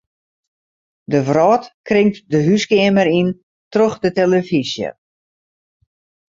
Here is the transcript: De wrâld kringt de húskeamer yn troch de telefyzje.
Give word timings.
De 1.11 1.19
wrâld 1.27 1.63
kringt 1.87 2.17
de 2.31 2.39
húskeamer 2.47 3.07
yn 3.19 3.29
troch 3.73 3.97
de 4.03 4.09
telefyzje. 4.19 4.89